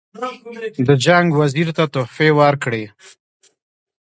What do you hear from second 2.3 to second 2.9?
ورکړي.